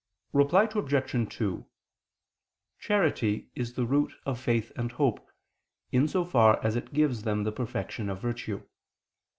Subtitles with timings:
[0.33, 1.35] Reply Obj.
[1.37, 1.63] 2:
[2.79, 5.29] Charity is the root of faith and hope,
[5.91, 8.63] in so far as it gives them the perfection of virtue.